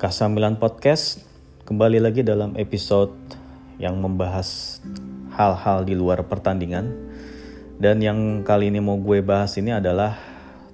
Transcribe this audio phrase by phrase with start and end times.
[0.00, 1.28] K9 Podcast
[1.68, 3.12] kembali lagi dalam episode
[3.76, 4.80] yang membahas
[5.36, 6.88] hal-hal di luar pertandingan.
[7.76, 10.16] Dan yang kali ini mau gue bahas ini adalah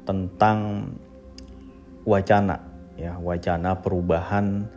[0.06, 0.86] tentang
[2.06, 4.70] wacana ya wacana perubahan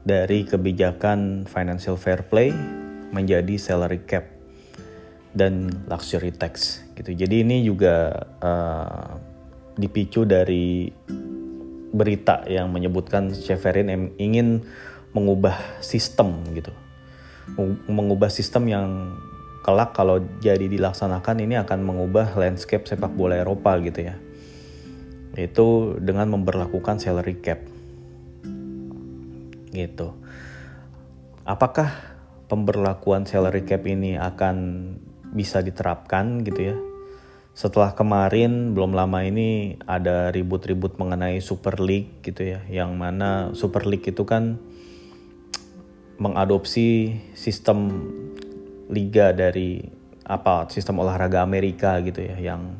[0.00, 2.56] dari kebijakan financial fair play
[3.12, 4.24] menjadi salary cap
[5.36, 7.12] dan luxury tax gitu.
[7.12, 9.20] Jadi ini juga uh,
[9.76, 10.88] dipicu dari
[11.94, 14.66] berita yang menyebutkan Severin ingin
[15.14, 16.74] mengubah sistem gitu.
[17.86, 19.14] Mengubah sistem yang
[19.62, 24.18] kelak kalau jadi dilaksanakan ini akan mengubah landscape sepak bola Eropa gitu ya.
[25.38, 27.62] Itu dengan memperlakukan salary cap.
[29.70, 30.08] Gitu.
[31.46, 31.94] Apakah
[32.50, 34.56] pemberlakuan salary cap ini akan
[35.30, 36.76] bisa diterapkan gitu ya?
[37.54, 43.86] Setelah kemarin belum lama ini ada ribut-ribut mengenai Super League gitu ya, yang mana Super
[43.86, 44.58] League itu kan
[46.18, 48.10] mengadopsi sistem
[48.90, 49.86] liga dari
[50.26, 52.74] apa sistem olahraga Amerika gitu ya, yang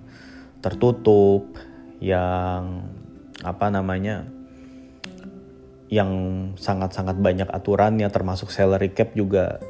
[0.58, 1.54] tertutup,
[2.02, 2.90] yang
[3.46, 4.26] apa namanya,
[5.86, 6.10] yang
[6.58, 9.62] sangat-sangat banyak aturannya termasuk salary cap juga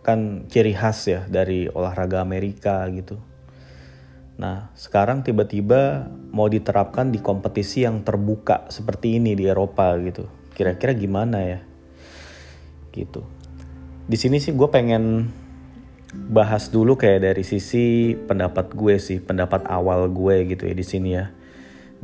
[0.00, 3.20] kan ciri khas ya dari olahraga Amerika gitu
[4.36, 10.28] Nah, sekarang tiba-tiba mau diterapkan di kompetisi yang terbuka seperti ini di Eropa gitu.
[10.52, 11.60] Kira-kira gimana ya?
[12.92, 13.24] Gitu.
[14.04, 15.32] Di sini sih gue pengen
[16.12, 21.10] bahas dulu kayak dari sisi pendapat gue sih, pendapat awal gue gitu ya di sini
[21.16, 21.32] ya.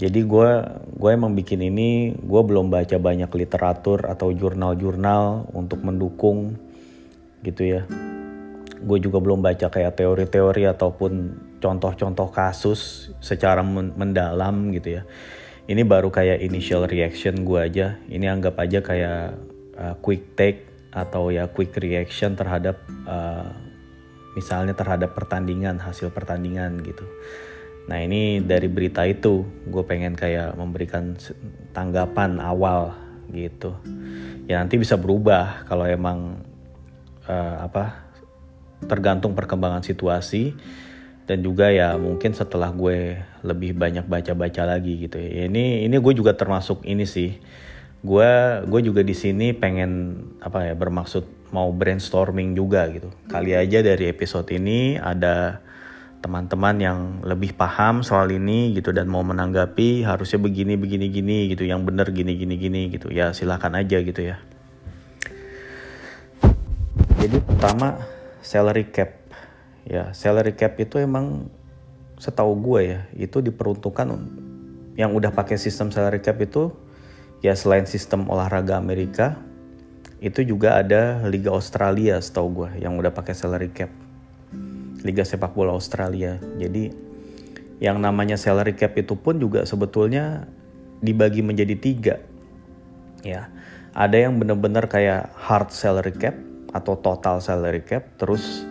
[0.01, 0.51] Jadi gue
[0.97, 6.57] gue emang bikin ini, gue belum baca banyak literatur atau jurnal-jurnal untuk mendukung
[7.45, 7.85] gitu ya.
[8.81, 11.13] Gue juga belum baca kayak teori-teori ataupun
[11.63, 15.03] contoh-contoh kasus secara mendalam gitu ya.
[15.71, 18.03] Ini baru kayak initial reaction gue aja.
[18.11, 19.39] Ini anggap aja kayak
[19.79, 23.49] uh, quick take atau ya quick reaction terhadap uh,
[24.35, 27.07] misalnya terhadap pertandingan hasil pertandingan gitu.
[27.87, 31.15] Nah ini dari berita itu gue pengen kayak memberikan
[31.71, 32.95] tanggapan awal
[33.31, 33.79] gitu.
[34.51, 36.43] Ya nanti bisa berubah kalau emang
[37.27, 38.13] uh, apa
[38.87, 40.55] tergantung perkembangan situasi
[41.27, 45.47] dan juga ya mungkin setelah gue lebih banyak baca-baca lagi gitu ya.
[45.47, 47.39] Ini ini gue juga termasuk ini sih.
[48.03, 48.27] Gue
[48.67, 53.15] gue juga di sini pengen apa ya bermaksud mau brainstorming juga gitu.
[53.31, 55.63] Kali aja dari episode ini ada
[56.23, 61.67] teman-teman yang lebih paham soal ini gitu dan mau menanggapi harusnya begini begini gini gitu
[61.67, 63.15] yang bener gini gini gini gitu.
[63.15, 64.43] Ya silahkan aja gitu ya.
[67.23, 68.03] Jadi pertama
[68.43, 69.22] salary cap
[69.87, 71.51] ya salary cap itu emang
[72.23, 74.07] setahu gue ya itu diperuntukkan
[74.95, 76.71] yang udah pakai sistem salary cap itu
[77.43, 79.41] ya selain sistem olahraga Amerika
[80.23, 83.91] itu juga ada Liga Australia setahu gue yang udah pakai salary cap.
[85.03, 86.39] Liga sepak bola Australia.
[86.63, 86.95] Jadi
[87.83, 90.47] yang namanya salary cap itu pun juga sebetulnya
[91.03, 92.17] dibagi menjadi tiga.
[93.27, 93.51] Ya
[93.99, 96.39] ada yang benar-benar kayak hard salary cap
[96.71, 98.63] atau total salary cap terus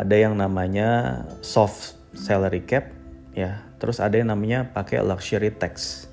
[0.00, 2.88] ada yang namanya soft salary cap
[3.36, 3.60] ya.
[3.76, 6.08] Terus ada yang namanya pakai luxury tax.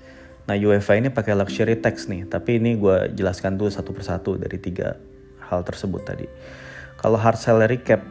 [0.47, 4.59] Nah UEFA ini pakai luxury tax nih tapi ini gue jelaskan dulu satu persatu dari
[4.59, 4.99] tiga
[5.47, 6.27] hal tersebut tadi.
[6.99, 8.03] Kalau hard salary cap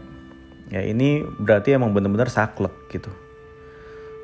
[0.72, 3.12] ya ini berarti emang bener-bener saklek gitu.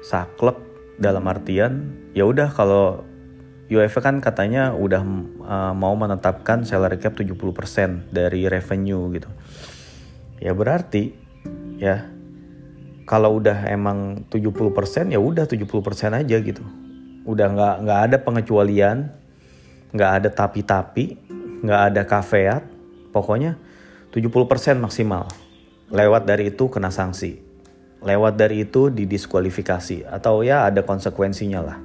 [0.01, 0.57] Saklek
[0.97, 3.05] dalam artian ya udah kalau
[3.69, 5.01] UEFA kan katanya udah
[5.45, 9.29] uh, mau menetapkan salary cap 70% dari revenue gitu.
[10.41, 11.22] Ya berarti
[11.83, 12.07] ya.
[13.03, 15.67] Kalau udah emang 70% ya udah 70%
[16.15, 16.63] aja gitu.
[17.27, 19.11] Udah nggak nggak ada pengecualian
[19.91, 21.19] nggak ada tapi-tapi
[21.67, 22.63] nggak ada kafeat.
[23.11, 23.59] Pokoknya
[24.15, 25.27] 70% maksimal.
[25.93, 27.43] Lewat dari itu kena sanksi.
[28.01, 30.09] Lewat dari itu didiskualifikasi.
[30.09, 31.79] Atau ya ada konsekuensinya lah.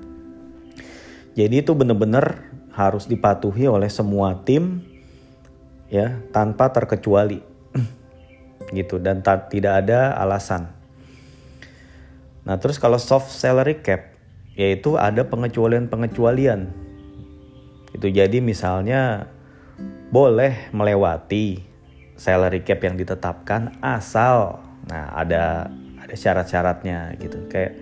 [1.36, 4.86] Jadi itu bener-bener harus dipatuhi oleh semua tim
[5.90, 7.47] ya tanpa terkecuali
[8.72, 10.68] gitu dan tidak ada alasan.
[12.48, 14.16] Nah terus kalau soft salary cap
[14.58, 16.72] yaitu ada pengecualian-pengecualian.
[17.94, 19.30] Itu jadi misalnya
[20.08, 21.60] boleh melewati
[22.18, 25.68] salary cap yang ditetapkan asal nah ada
[26.00, 27.76] ada syarat-syaratnya gitu kayak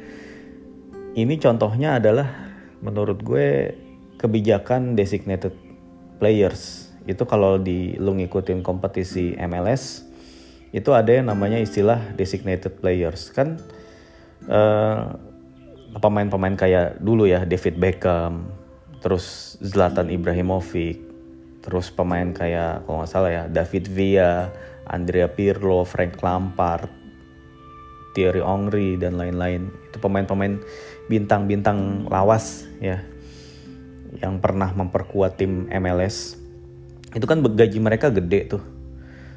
[1.16, 2.28] ini contohnya adalah
[2.82, 3.78] menurut gue
[4.18, 5.54] kebijakan designated
[6.18, 10.05] players itu kalau di lu ngikutin kompetisi MLS
[10.76, 13.32] itu ada yang namanya istilah designated players.
[13.32, 13.64] Kan
[14.52, 15.04] eh,
[15.96, 18.52] pemain-pemain kayak dulu ya David Beckham
[19.00, 21.00] terus Zlatan Ibrahimovic
[21.64, 24.52] terus pemain kayak kalau nggak salah ya David Villa,
[24.86, 26.92] Andrea Pirlo, Frank Lampard,
[28.12, 29.72] Thierry Henry dan lain-lain.
[29.88, 30.60] Itu pemain-pemain
[31.08, 33.00] bintang-bintang lawas ya
[34.20, 36.36] yang pernah memperkuat tim MLS
[37.16, 38.75] itu kan gaji mereka gede tuh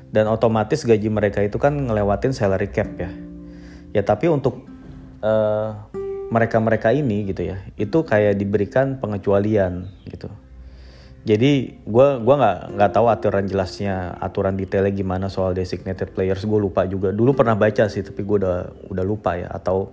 [0.08, 3.10] dan otomatis gaji mereka itu kan ngelewatin salary cap ya.
[3.92, 4.64] Ya tapi untuk
[5.24, 5.74] uh,
[6.28, 10.28] mereka-mereka ini gitu ya itu kayak diberikan pengecualian gitu.
[11.28, 16.44] Jadi gue gua nggak nggak tahu aturan jelasnya aturan detailnya gimana soal designated players.
[16.44, 17.12] Gue lupa juga.
[17.12, 19.48] Dulu pernah baca sih tapi gue udah udah lupa ya.
[19.52, 19.92] Atau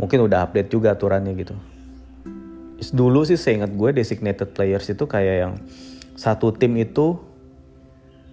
[0.00, 1.54] mungkin udah update juga aturannya gitu.
[2.94, 5.54] Dulu sih saya ingat gue designated players itu kayak yang
[6.18, 7.18] satu tim itu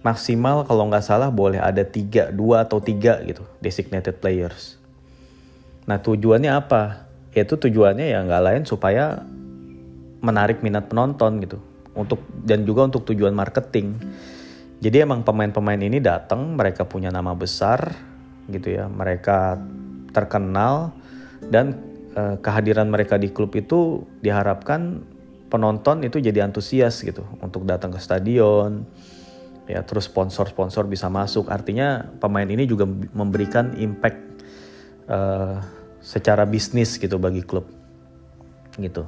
[0.04, 4.76] maksimal kalau nggak salah boleh ada tiga dua atau tiga gitu designated players.
[5.86, 7.06] Nah tujuannya apa?
[7.36, 9.20] Itu tujuannya ya nggak lain supaya
[10.24, 11.58] menarik minat penonton gitu.
[11.96, 13.96] Untuk dan juga untuk tujuan marketing.
[14.76, 17.96] Jadi emang pemain-pemain ini datang mereka punya nama besar
[18.46, 19.58] gitu ya mereka
[20.14, 20.94] terkenal
[21.50, 21.76] dan
[22.14, 25.02] eh, kehadiran mereka di klub itu diharapkan
[25.50, 28.86] penonton itu jadi antusias gitu untuk datang ke stadion
[29.66, 31.50] ya terus sponsor-sponsor bisa masuk.
[31.50, 34.18] Artinya pemain ini juga memberikan impact
[35.10, 35.58] uh,
[35.98, 37.66] secara bisnis gitu bagi klub.
[38.78, 39.02] Gitu.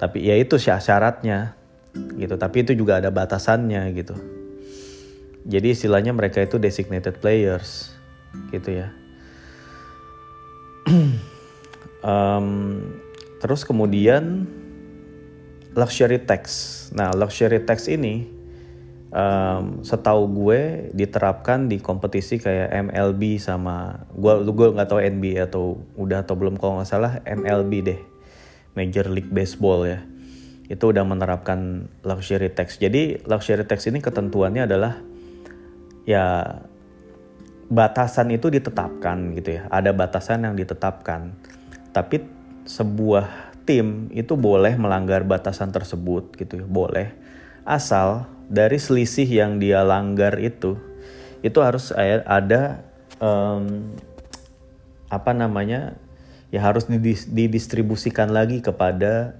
[0.00, 1.54] Tapi ya itu syaratnya.
[1.92, 2.34] Gitu.
[2.36, 4.16] Tapi itu juga ada batasannya gitu.
[5.48, 7.92] Jadi istilahnya mereka itu designated players.
[8.50, 8.88] Gitu ya.
[11.98, 12.78] Um,
[13.42, 14.46] terus kemudian
[15.74, 16.46] luxury tax.
[16.94, 18.37] Nah luxury tax ini
[19.12, 20.60] um, setahu gue
[20.92, 26.60] diterapkan di kompetisi kayak MLB sama gue gue nggak tahu NBA atau udah atau belum
[26.60, 28.00] kalau nggak salah MLB deh
[28.78, 29.98] Major League Baseball ya.
[30.70, 32.78] Itu udah menerapkan luxury tax.
[32.78, 34.94] Jadi luxury tax ini ketentuannya adalah
[36.06, 36.46] ya
[37.66, 39.62] batasan itu ditetapkan gitu ya.
[39.66, 41.34] Ada batasan yang ditetapkan.
[41.90, 42.22] Tapi
[42.68, 46.66] sebuah tim itu boleh melanggar batasan tersebut gitu ya.
[46.68, 47.10] Boleh
[47.66, 50.80] asal dari selisih yang dia langgar itu
[51.44, 51.94] itu harus
[52.26, 52.82] ada
[53.22, 53.94] um,
[55.08, 55.94] apa namanya
[56.48, 56.88] ya harus
[57.28, 59.36] didistribusikan lagi kepada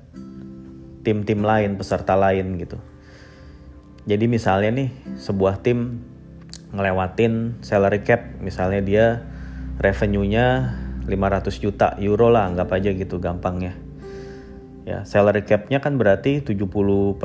[1.02, 2.76] tim-tim lain peserta lain gitu.
[4.04, 4.90] Jadi misalnya nih
[5.20, 6.04] sebuah tim
[6.72, 9.06] ngelewatin salary cap misalnya dia
[9.80, 10.76] revenue-nya
[11.08, 13.87] 500 juta euro lah anggap aja gitu gampangnya
[14.88, 17.20] Ya, salary cap-nya kan berarti 70%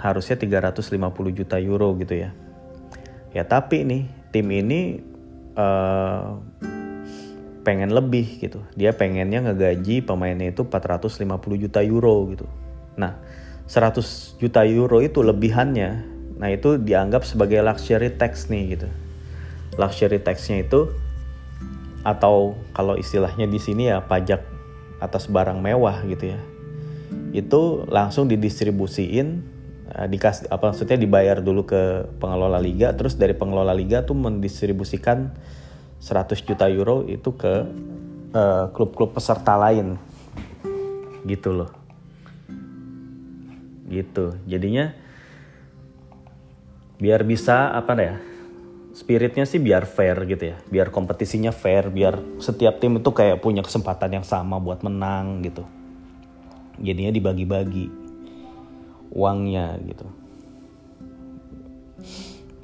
[0.00, 0.96] harusnya 350
[1.36, 2.32] juta euro gitu ya.
[3.36, 5.04] Ya, tapi nih tim ini
[5.52, 6.40] uh,
[7.68, 8.64] pengen lebih gitu.
[8.80, 11.28] Dia pengennya ngegaji pemainnya itu 450
[11.60, 12.48] juta euro gitu.
[12.96, 13.20] Nah,
[13.68, 16.08] 100 juta euro itu lebihannya.
[16.40, 18.88] Nah, itu dianggap sebagai luxury tax nih gitu.
[19.76, 20.88] Luxury tax-nya itu
[22.08, 24.40] atau kalau istilahnya di sini ya pajak
[24.96, 26.40] atas barang mewah gitu ya
[27.32, 29.40] itu langsung didistribusiin
[29.88, 35.32] uh, dikas apa maksudnya dibayar dulu ke pengelola liga terus dari pengelola liga tuh mendistribusikan
[36.02, 37.62] 100 juta euro itu ke
[38.34, 39.94] uh, klub-klub peserta lain.
[41.22, 41.70] Gitu loh.
[43.86, 44.34] Gitu.
[44.50, 44.90] Jadinya
[46.98, 48.14] biar bisa apa ya
[48.94, 50.56] spiritnya sih biar fair gitu ya.
[50.66, 55.62] Biar kompetisinya fair biar setiap tim itu kayak punya kesempatan yang sama buat menang gitu
[56.80, 57.86] jadinya dibagi-bagi
[59.12, 60.06] uangnya gitu.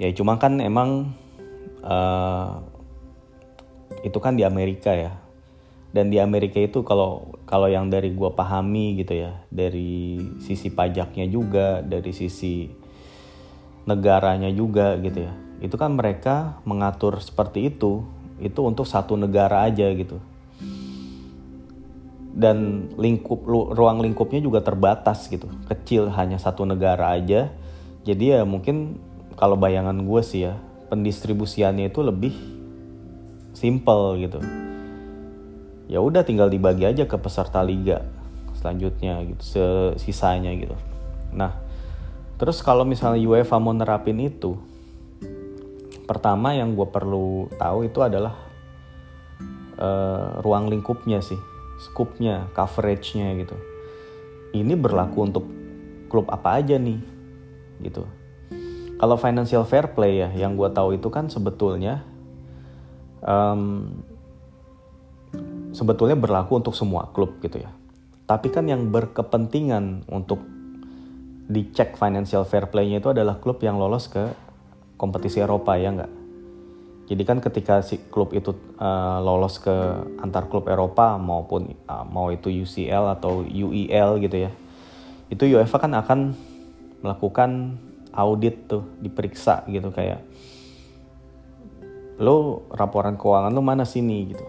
[0.00, 1.12] Ya cuma kan emang
[1.84, 2.62] uh,
[4.06, 5.12] itu kan di Amerika ya.
[5.88, 11.24] Dan di Amerika itu kalau kalau yang dari gue pahami gitu ya dari sisi pajaknya
[11.24, 12.68] juga dari sisi
[13.88, 15.32] negaranya juga gitu ya.
[15.58, 18.04] Itu kan mereka mengatur seperti itu
[18.38, 20.22] itu untuk satu negara aja gitu
[22.38, 25.50] dan lingkup ruang lingkupnya juga terbatas gitu.
[25.66, 27.50] Kecil hanya satu negara aja.
[28.06, 29.02] Jadi ya mungkin
[29.34, 30.54] kalau bayangan gue sih ya
[30.86, 32.34] pendistribusiannya itu lebih
[33.58, 34.38] simple gitu.
[35.90, 38.06] Ya udah tinggal dibagi aja ke peserta liga
[38.54, 39.42] selanjutnya gitu
[39.98, 40.78] sisanya gitu.
[41.34, 41.58] Nah
[42.38, 44.54] terus kalau misalnya UEFA mau nerapin itu
[46.06, 48.38] pertama yang gue perlu tahu itu adalah
[49.74, 53.56] uh, ruang lingkupnya sih scoopnya, coveragenya gitu.
[54.54, 55.44] Ini berlaku untuk
[56.10, 56.98] klub apa aja nih,
[57.82, 58.02] gitu.
[58.98, 62.02] Kalau financial fair play ya, yang gue tahu itu kan sebetulnya
[63.22, 63.94] um,
[65.70, 67.70] sebetulnya berlaku untuk semua klub gitu ya.
[68.26, 70.42] Tapi kan yang berkepentingan untuk
[71.48, 74.20] dicek financial fair play-nya itu adalah klub yang lolos ke
[75.00, 76.17] kompetisi Eropa ya nggak?
[77.08, 79.72] Jadi kan ketika si klub itu uh, lolos ke
[80.20, 84.52] antar klub Eropa maupun uh, mau itu UCL atau UEL gitu ya,
[85.32, 86.36] itu UEFA kan akan
[87.00, 87.80] melakukan
[88.12, 90.20] audit tuh, diperiksa gitu kayak
[92.20, 94.28] lo laporan keuangan lo mana sini?
[94.28, 94.44] gitu.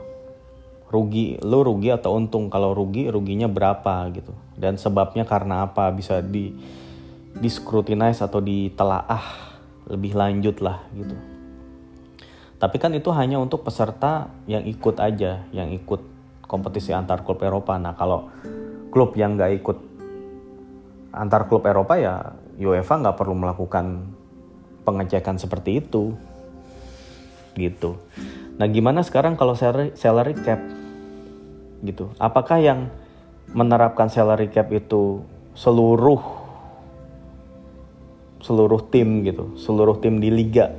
[0.91, 2.51] Rugi lo rugi atau untung?
[2.51, 4.03] Kalau rugi ruginya berapa?
[4.11, 4.35] gitu.
[4.59, 5.87] Dan sebabnya karena apa?
[5.95, 6.51] Bisa di
[7.39, 9.47] discrutinize atau ditelaah
[9.87, 11.28] lebih lanjut lah gitu
[12.59, 16.03] tapi kan itu hanya untuk peserta yang ikut aja yang ikut
[16.43, 17.79] kompetisi antar klub Eropa.
[17.79, 18.27] Nah kalau
[18.91, 19.77] klub yang nggak ikut
[21.15, 24.11] antar klub Eropa ya UEFA nggak perlu melakukan
[24.83, 26.11] pengecekan seperti itu.
[27.55, 27.95] Gitu.
[28.59, 30.59] Nah gimana sekarang kalau salary, cap?
[31.79, 32.11] Gitu.
[32.19, 32.91] Apakah yang
[33.55, 35.23] menerapkan salary cap itu
[35.55, 36.19] seluruh
[38.43, 40.71] seluruh tim gitu, seluruh tim di liga,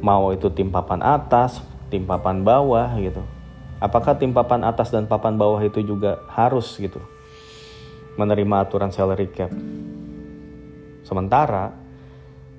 [0.00, 3.22] mau itu tim papan atas, tim papan bawah gitu.
[3.78, 7.00] Apakah tim papan atas dan papan bawah itu juga harus gitu
[8.16, 9.52] menerima aturan salary cap?
[11.04, 11.76] Sementara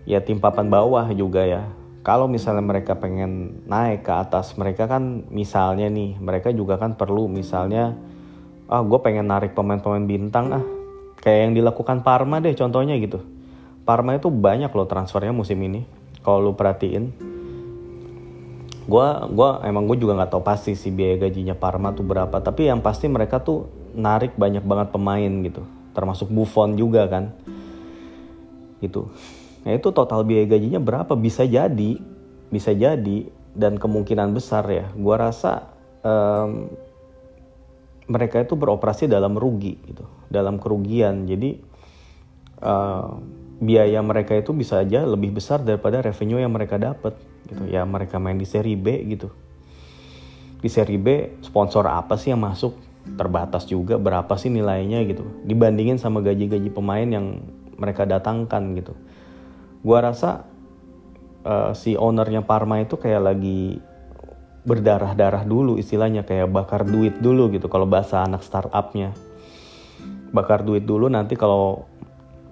[0.07, 1.67] ya tim papan bawah juga ya
[2.07, 7.27] kalau misalnya mereka pengen naik ke atas mereka kan misalnya nih mereka juga kan perlu
[7.27, 7.99] misalnya
[8.71, 10.63] ah gue pengen narik pemain-pemain bintang ah
[11.19, 13.19] kayak yang dilakukan Parma deh contohnya gitu
[13.83, 15.83] Parma itu banyak loh transfernya musim ini
[16.27, 17.15] kalau lu perhatiin
[18.87, 22.67] gue gua emang gue juga nggak tahu pasti sih biaya gajinya Parma tuh berapa tapi
[22.67, 25.63] yang pasti mereka tuh narik banyak banget pemain gitu
[25.95, 27.31] termasuk Buffon juga kan
[28.83, 29.07] gitu
[29.67, 31.11] Nah itu total biaya gajinya berapa?
[31.19, 31.99] Bisa jadi,
[32.47, 34.87] bisa jadi dan kemungkinan besar ya.
[34.95, 35.67] Gua rasa
[36.07, 36.71] um,
[38.07, 41.27] mereka itu beroperasi dalam rugi gitu, dalam kerugian.
[41.27, 41.59] Jadi
[42.63, 43.11] uh,
[43.57, 47.17] biaya mereka itu bisa aja lebih besar daripada revenue yang mereka dapat
[47.49, 47.65] gitu.
[47.69, 49.33] Ya mereka main di seri B gitu.
[50.61, 52.77] Di seri B sponsor apa sih yang masuk?
[53.07, 55.23] Terbatas juga berapa sih nilainya gitu.
[55.47, 57.39] Dibandingin sama gaji-gaji pemain yang
[57.77, 58.97] mereka datangkan gitu
[59.85, 60.43] gua rasa
[61.45, 63.79] uh, si ownernya Parma itu kayak lagi
[64.67, 69.15] berdarah-darah dulu istilahnya kayak bakar duit dulu gitu kalau bahasa anak startupnya
[70.35, 71.87] bakar duit dulu nanti kalau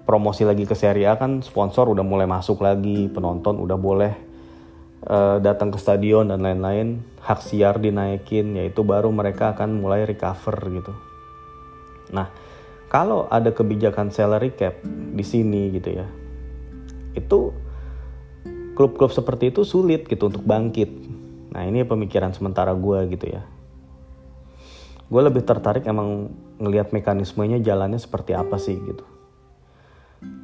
[0.06, 4.12] promosi lagi ke Serie A kan sponsor udah mulai masuk lagi penonton udah boleh
[5.10, 10.56] uh, datang ke stadion dan lain-lain hak siar dinaikin yaitu baru mereka akan mulai recover
[10.70, 10.94] gitu
[12.14, 12.30] nah
[12.86, 16.06] kalau ada kebijakan salary cap di sini gitu ya
[17.18, 17.50] itu
[18.76, 20.92] klub-klub seperti itu sulit gitu untuk bangkit.
[21.56, 23.42] Nah ini pemikiran sementara gue gitu ya.
[25.08, 26.28] Gue lebih tertarik emang
[26.60, 29.02] ngelihat mekanismenya jalannya seperti apa sih gitu.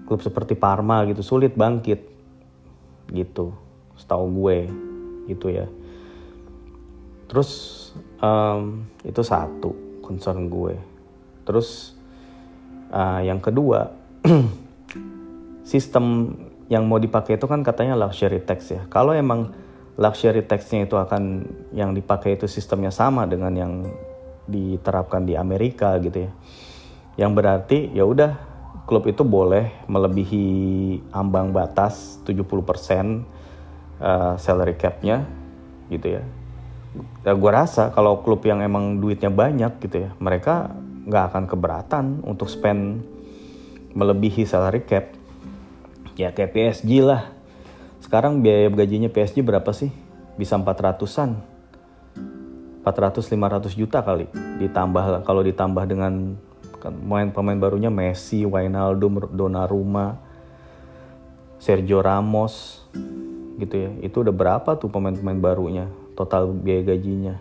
[0.07, 2.05] Klub seperti Parma gitu sulit bangkit
[3.13, 3.57] gitu,
[3.97, 4.59] setahu gue
[5.33, 5.67] gitu ya.
[7.29, 7.51] Terus
[8.21, 9.73] um, itu satu
[10.05, 10.77] concern gue.
[11.49, 11.97] Terus
[12.93, 13.97] uh, yang kedua
[15.73, 16.37] sistem
[16.69, 18.85] yang mau dipakai itu kan katanya luxury tax ya.
[18.93, 19.53] Kalau emang
[19.97, 21.45] luxury taxnya itu akan
[21.77, 23.73] yang dipakai itu sistemnya sama dengan yang
[24.49, 26.33] diterapkan di Amerika gitu ya.
[27.21, 28.52] Yang berarti ya udah
[28.87, 30.47] klub itu boleh melebihi
[31.15, 32.43] ambang batas 70%
[34.03, 35.25] uh, salary capnya
[35.89, 36.23] gitu ya.
[37.25, 40.75] Ya gue rasa kalau klub yang emang duitnya banyak gitu ya, mereka
[41.09, 43.01] nggak akan keberatan untuk spend
[43.97, 45.15] melebihi salary cap.
[46.19, 47.33] Ya kayak PSG lah.
[48.03, 49.89] Sekarang biaya gajinya PSG berapa sih?
[50.37, 51.53] Bisa 400-an
[52.83, 54.27] 400-500 juta kali.
[54.59, 56.35] Ditambah kalau ditambah dengan
[56.83, 60.19] pemain-pemain barunya Messi, Wijnaldum, Donnarumma,
[61.63, 62.83] Sergio Ramos
[63.63, 63.91] gitu ya.
[64.03, 65.87] Itu udah berapa tuh pemain-pemain barunya?
[66.19, 67.39] Total biaya gajinya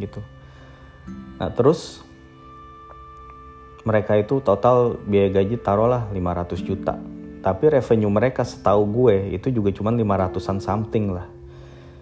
[0.00, 0.24] gitu.
[1.36, 2.00] Nah terus
[3.84, 6.96] mereka itu total biaya gaji taruhlah 500 juta.
[7.44, 11.28] Tapi revenue mereka setahu gue itu juga cuma 500-an something lah.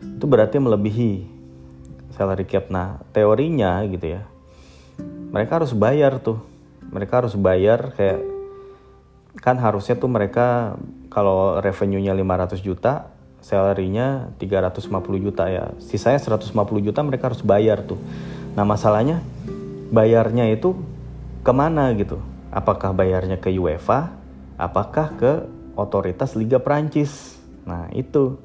[0.00, 1.12] Itu berarti melebihi
[2.14, 2.72] salary cap.
[2.72, 4.33] Nah teorinya gitu ya
[5.34, 6.38] mereka harus bayar tuh.
[6.94, 8.22] Mereka harus bayar kayak
[9.42, 10.78] kan harusnya tuh mereka
[11.10, 13.10] kalau revenue-nya 500 juta
[13.42, 14.86] salary-nya 350
[15.18, 15.74] juta ya.
[15.82, 17.98] Sisanya 150 juta mereka harus bayar tuh.
[18.54, 19.18] Nah masalahnya
[19.90, 20.78] bayarnya itu
[21.42, 22.22] ke mana gitu?
[22.54, 24.14] Apakah bayarnya ke UEFA?
[24.54, 25.32] Apakah ke
[25.74, 27.36] otoritas Liga Prancis.
[27.66, 28.38] Nah, itu.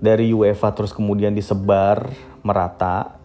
[0.00, 2.08] Dari UEFA terus kemudian disebar
[2.40, 3.19] merata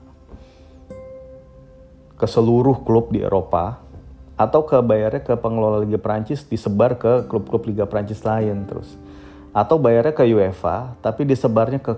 [2.15, 3.83] ke seluruh klub di Eropa
[4.35, 8.95] atau ke bayarnya ke pengelola Liga Prancis disebar ke klub-klub Liga Prancis lain terus.
[9.55, 11.93] Atau bayarnya ke UEFA tapi disebarnya ke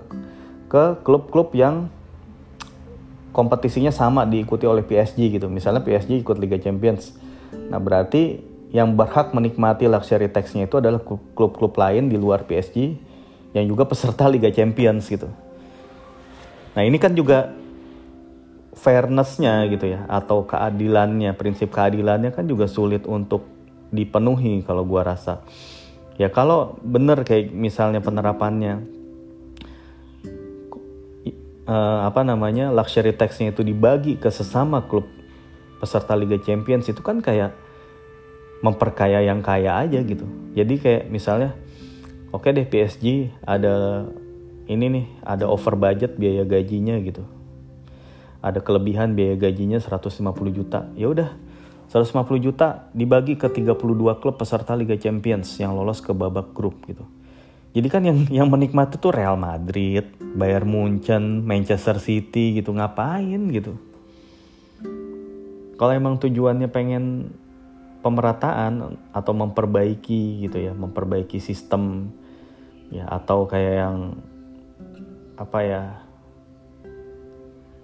[0.68, 1.90] ke klub-klub yang
[3.34, 5.46] kompetisinya sama diikuti oleh PSG gitu.
[5.50, 7.14] Misalnya PSG ikut Liga Champions.
[7.70, 11.00] Nah berarti yang berhak menikmati luxury tax-nya itu adalah
[11.34, 13.00] klub-klub lain di luar PSG
[13.56, 15.26] yang juga peserta Liga Champions gitu.
[16.76, 17.50] Nah ini kan juga
[18.78, 23.42] fairnessnya gitu ya atau keadilannya prinsip keadilannya kan juga sulit untuk
[23.90, 25.42] dipenuhi kalau gua rasa.
[26.14, 28.86] Ya kalau bener kayak misalnya penerapannya
[31.66, 35.06] uh, apa namanya luxury taxnya itu dibagi ke sesama klub
[35.78, 37.54] peserta Liga Champions itu kan kayak
[38.62, 40.26] memperkaya yang kaya aja gitu.
[40.54, 41.54] Jadi kayak misalnya
[42.30, 44.06] oke okay deh PSG ada
[44.66, 47.37] ini nih ada over budget biaya gajinya gitu
[48.38, 50.22] ada kelebihan biaya gajinya 150
[50.54, 50.86] juta.
[50.94, 51.34] Ya udah,
[51.88, 57.02] 150 juta dibagi ke 32 klub peserta Liga Champions yang lolos ke babak grup gitu.
[57.72, 63.76] Jadi kan yang yang menikmati tuh Real Madrid, Bayern Munchen, Manchester City gitu ngapain gitu.
[65.78, 67.30] Kalau emang tujuannya pengen
[68.02, 72.10] pemerataan atau memperbaiki gitu ya, memperbaiki sistem
[72.88, 73.96] ya atau kayak yang
[75.38, 75.82] apa ya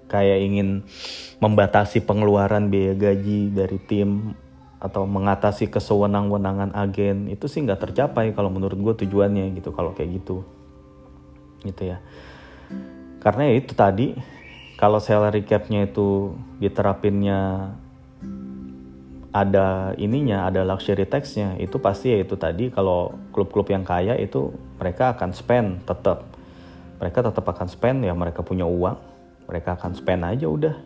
[0.09, 0.85] kayak ingin
[1.41, 4.37] membatasi pengeluaran biaya gaji dari tim
[4.85, 10.21] atau mengatasi kesewenang-wenangan agen itu sih nggak tercapai kalau menurut gue tujuannya gitu kalau kayak
[10.21, 10.45] gitu.
[11.65, 12.05] Gitu ya.
[13.25, 14.13] Karena ya itu tadi
[14.77, 17.73] kalau salary capnya itu diterapinnya
[19.35, 24.55] ada ininya ada luxury taxnya itu pasti ya itu tadi kalau klub-klub yang kaya itu
[24.79, 26.23] mereka akan spend tetap
[27.03, 29.14] mereka tetap akan spend ya mereka punya uang
[29.49, 30.77] mereka akan spend aja udah.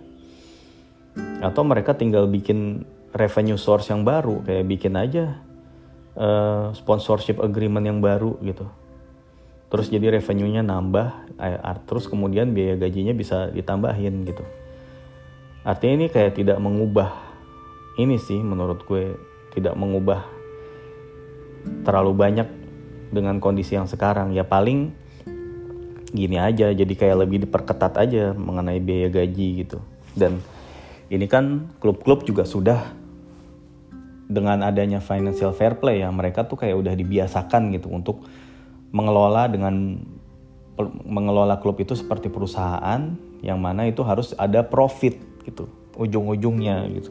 [1.42, 5.40] Atau mereka tinggal bikin revenue source yang baru kayak bikin aja
[6.18, 8.68] uh, sponsorship agreement yang baru gitu.
[9.68, 11.28] Terus jadi revenue-nya nambah
[11.84, 14.44] terus kemudian biaya gajinya bisa ditambahin gitu.
[15.60, 17.12] Artinya ini kayak tidak mengubah
[18.00, 19.12] ini sih menurut gue
[19.52, 20.24] tidak mengubah
[21.84, 22.48] terlalu banyak
[23.12, 24.32] dengan kondisi yang sekarang.
[24.32, 24.96] Ya paling
[26.08, 29.78] gini aja jadi kayak lebih diperketat aja mengenai biaya gaji gitu.
[30.16, 30.40] Dan
[31.12, 32.92] ini kan klub-klub juga sudah
[34.28, 38.28] dengan adanya financial fair play ya mereka tuh kayak udah dibiasakan gitu untuk
[38.92, 40.04] mengelola dengan
[41.08, 45.16] mengelola klub itu seperti perusahaan yang mana itu harus ada profit
[45.48, 47.10] gitu ujung-ujungnya gitu.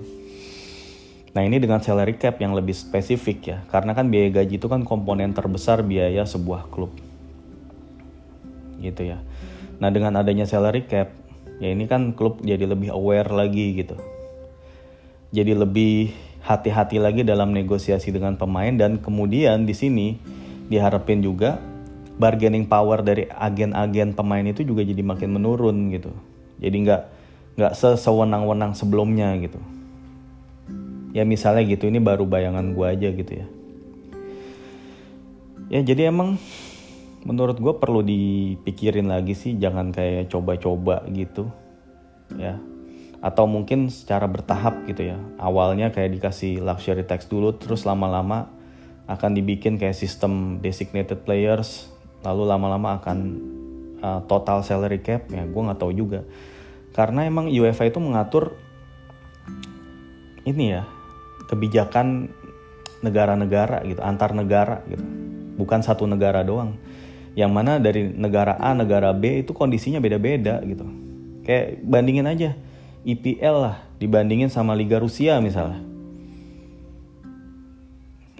[1.34, 4.82] Nah ini dengan salary cap yang lebih spesifik ya, karena kan biaya gaji itu kan
[4.82, 6.90] komponen terbesar biaya sebuah klub
[8.82, 9.22] gitu ya.
[9.78, 11.14] Nah dengan adanya salary cap,
[11.62, 13.98] ya ini kan klub jadi lebih aware lagi gitu.
[15.34, 16.16] Jadi lebih
[16.48, 20.16] hati-hati lagi dalam negosiasi dengan pemain dan kemudian di sini
[20.72, 21.60] diharapin juga
[22.18, 26.12] bargaining power dari agen-agen pemain itu juga jadi makin menurun gitu.
[26.58, 27.02] Jadi nggak
[27.58, 29.60] nggak sesewenang-wenang sebelumnya gitu.
[31.14, 33.48] Ya misalnya gitu ini baru bayangan gue aja gitu ya.
[35.68, 36.40] Ya jadi emang
[37.28, 41.52] menurut gue perlu dipikirin lagi sih jangan kayak coba-coba gitu
[42.40, 42.56] ya.
[43.20, 45.20] Atau mungkin secara bertahap gitu ya.
[45.36, 48.48] Awalnya kayak dikasih luxury tax dulu terus lama-lama
[49.12, 51.92] akan dibikin kayak sistem designated players
[52.24, 53.18] lalu lama-lama akan
[54.00, 56.24] uh, total salary cap ya gue nggak tahu juga.
[56.96, 58.56] Karena emang UEFA itu mengatur
[60.48, 60.88] ini ya
[61.52, 62.32] kebijakan
[63.04, 65.04] negara-negara gitu antar negara gitu.
[65.60, 66.80] Bukan satu negara doang
[67.38, 70.90] yang mana dari negara A negara B itu kondisinya beda-beda gitu.
[71.46, 72.58] Kayak bandingin aja
[73.06, 75.86] IPL lah dibandingin sama Liga Rusia misalnya.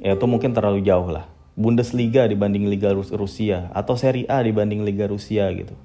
[0.02, 1.30] Ya itu mungkin terlalu jauh lah.
[1.54, 5.78] Bundesliga dibanding Liga Rusia atau Serie A dibanding Liga Rusia gitu.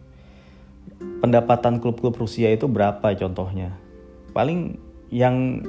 [1.20, 3.77] Pendapatan klub-klub Rusia itu berapa contohnya?
[4.33, 4.81] Paling
[5.12, 5.61] yang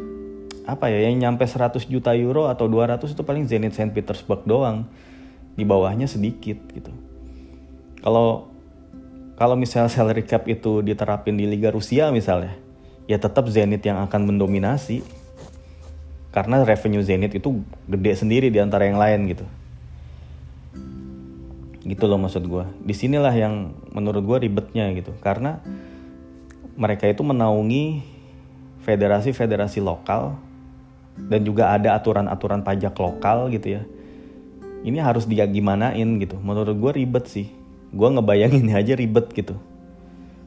[0.64, 4.88] apa ya yang nyampe 100 juta euro atau 200 itu paling Zenit Saint Petersburg doang.
[5.54, 7.13] Di bawahnya sedikit gitu
[8.04, 8.52] kalau
[9.40, 12.54] kalau misalnya salary cap itu diterapin di Liga Rusia misalnya,
[13.10, 15.02] ya tetap Zenit yang akan mendominasi.
[16.34, 19.46] Karena revenue Zenit itu gede sendiri di antara yang lain gitu.
[21.86, 22.66] Gitu loh maksud gue.
[22.82, 25.14] Di sinilah yang menurut gue ribetnya gitu.
[25.22, 25.62] Karena
[26.74, 28.02] mereka itu menaungi
[28.82, 30.38] federasi-federasi lokal
[31.30, 33.82] dan juga ada aturan-aturan pajak lokal gitu ya.
[34.82, 36.42] Ini harus dia gimanain gitu.
[36.42, 37.63] Menurut gue ribet sih
[37.94, 39.54] gue ngebayanginnya aja ribet gitu.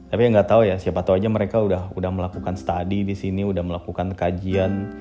[0.07, 3.43] Tapi ya nggak tahu ya siapa tahu aja mereka udah udah melakukan studi di sini
[3.43, 4.91] udah melakukan kajian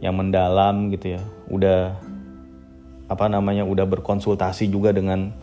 [0.00, 1.22] yang mendalam gitu ya.
[1.48, 1.96] Udah
[3.08, 5.36] apa namanya udah berkonsultasi juga dengan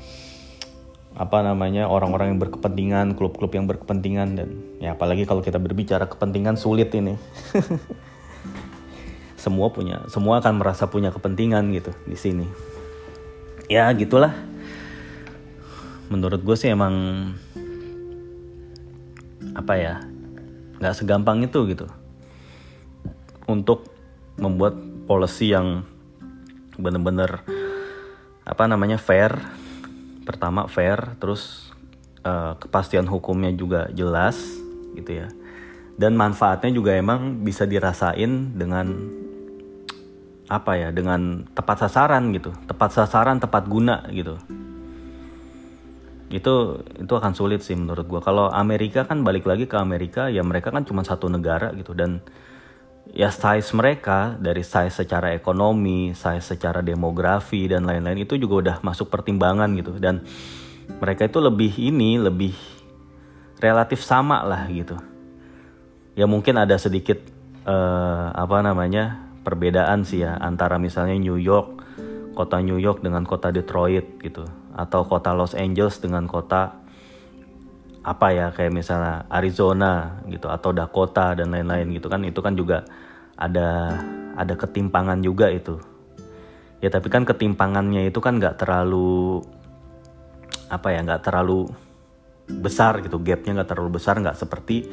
[1.13, 4.49] apa namanya orang-orang yang berkepentingan klub-klub yang berkepentingan dan
[4.81, 7.17] ya apalagi kalau kita berbicara kepentingan sulit ini.
[9.41, 12.45] Semua punya semua akan merasa punya kepentingan gitu di sini.
[13.65, 14.37] Ya gitulah
[16.11, 16.91] menurut gue sih emang
[19.55, 19.95] apa ya
[20.83, 21.87] nggak segampang itu gitu.
[23.47, 23.87] Untuk
[24.35, 24.75] membuat
[25.07, 25.87] policy yang
[26.75, 27.39] bener-bener
[28.43, 29.39] apa namanya fair
[30.27, 31.71] pertama fair terus
[32.27, 34.35] uh, kepastian hukumnya juga jelas
[34.99, 35.31] gitu ya.
[35.95, 38.91] Dan manfaatnya juga emang bisa dirasain dengan
[40.51, 42.51] apa ya dengan tepat sasaran gitu.
[42.67, 44.35] Tepat sasaran tepat guna gitu
[46.31, 50.39] itu itu akan sulit sih menurut gue kalau Amerika kan balik lagi ke Amerika ya
[50.41, 51.91] mereka kan cuma satu negara gitu.
[51.91, 52.23] Dan
[53.11, 58.75] ya size mereka dari size secara ekonomi, size secara demografi dan lain-lain itu juga udah
[58.79, 59.99] masuk pertimbangan gitu.
[59.99, 60.23] Dan
[61.03, 62.55] mereka itu lebih ini lebih
[63.59, 64.95] relatif sama lah gitu.
[66.15, 67.19] Ya mungkin ada sedikit
[67.67, 71.83] uh, apa namanya perbedaan sih ya antara misalnya New York,
[72.39, 76.81] kota New York dengan kota Detroit gitu atau kota Los Angeles dengan kota
[78.01, 82.25] apa ya kayak misalnya Arizona gitu atau Dakota dan lain-lain gitu kan.
[82.25, 82.85] Itu kan juga
[83.37, 84.01] ada
[84.35, 85.77] ada ketimpangan juga itu.
[86.81, 89.45] Ya tapi kan ketimpangannya itu kan nggak terlalu
[90.71, 91.69] apa ya nggak terlalu
[92.49, 93.21] besar gitu.
[93.21, 94.89] Gapnya nggak terlalu besar nggak seperti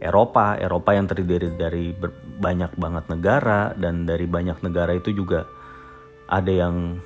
[0.00, 0.56] Eropa.
[0.56, 1.92] Eropa yang terdiri dari
[2.40, 5.44] banyak banget negara dan dari banyak negara itu juga
[6.28, 6.96] ada yang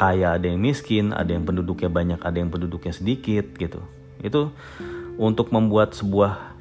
[0.00, 3.80] kaya ada yang miskin ada yang penduduknya banyak ada yang penduduknya sedikit gitu.
[4.22, 4.52] Itu
[5.20, 6.56] untuk membuat sebuah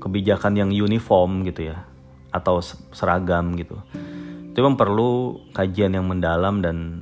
[0.00, 1.84] kebijakan yang uniform gitu ya
[2.34, 2.60] atau
[2.92, 3.78] seragam gitu.
[4.52, 7.00] Itu memang perlu kajian yang mendalam dan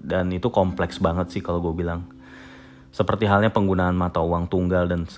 [0.00, 2.08] dan itu kompleks banget sih kalau gue bilang.
[2.94, 5.10] Seperti halnya penggunaan mata uang tunggal dan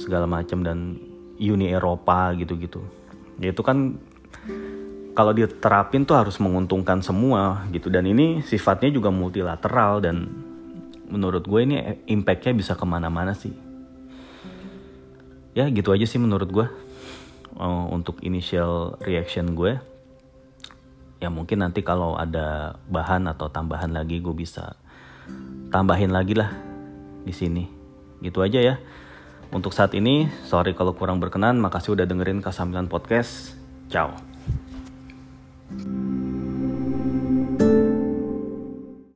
[0.00, 0.96] segala macam dan
[1.36, 2.80] Uni Eropa gitu-gitu.
[3.36, 4.00] Ya itu kan
[5.14, 7.90] kalau diterapin tuh harus menguntungkan semua gitu.
[7.90, 10.30] Dan ini sifatnya juga multilateral dan
[11.10, 13.52] menurut gue ini impactnya bisa ke mana-mana sih.
[15.50, 16.66] Ya gitu aja sih menurut gue
[17.58, 19.82] uh, untuk initial reaction gue.
[21.20, 24.78] Ya mungkin nanti kalau ada bahan atau tambahan lagi gue bisa
[25.68, 26.54] tambahin lagi lah
[27.26, 27.66] di sini.
[28.22, 28.76] Gitu aja ya.
[29.50, 31.58] Untuk saat ini sorry kalau kurang berkenan.
[31.58, 33.58] Makasih udah dengerin Kasamilan Podcast.
[33.90, 34.29] Ciao
[35.70, 36.09] you